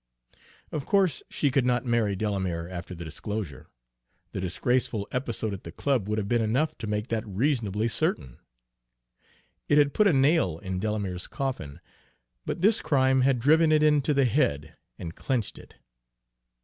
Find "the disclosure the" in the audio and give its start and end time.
2.95-4.41